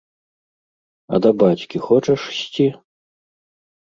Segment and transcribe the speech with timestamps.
[1.17, 2.65] А да бацькі хочаш ісці?